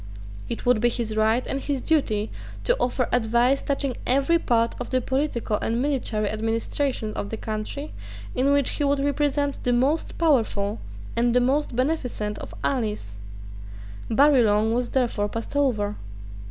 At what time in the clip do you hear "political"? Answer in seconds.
4.99-5.57